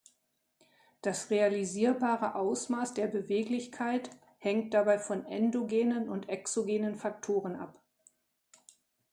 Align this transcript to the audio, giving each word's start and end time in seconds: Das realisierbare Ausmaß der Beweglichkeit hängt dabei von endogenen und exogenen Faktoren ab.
Das 1.03 1.29
realisierbare 1.29 2.33
Ausmaß 2.33 2.95
der 2.95 3.05
Beweglichkeit 3.05 4.09
hängt 4.39 4.73
dabei 4.73 4.97
von 4.97 5.27
endogenen 5.27 6.09
und 6.09 6.27
exogenen 6.27 6.95
Faktoren 6.95 7.55
ab. 7.55 7.79